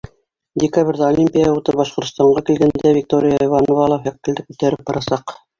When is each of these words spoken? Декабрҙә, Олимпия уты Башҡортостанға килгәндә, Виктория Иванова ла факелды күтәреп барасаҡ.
Декабрҙә, 0.61 1.09
Олимпия 1.15 1.51
уты 1.57 1.75
Башҡортостанға 1.83 2.43
килгәндә, 2.49 2.95
Виктория 2.97 3.47
Иванова 3.49 3.87
ла 3.95 4.03
факелды 4.09 4.49
күтәреп 4.51 4.87
барасаҡ. 4.91 5.41